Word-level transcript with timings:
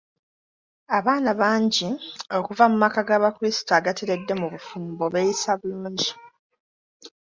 Abaana 0.97 1.31
bangi 1.41 1.87
okuva 2.37 2.65
mu 2.71 2.77
maka 2.83 3.01
ga 3.07 3.17
bakrisito 3.23 3.71
agateredde 3.79 4.33
mu 4.41 4.47
bufumbo 4.53 5.03
beeyisa 5.13 5.51
bulungi. 5.59 6.09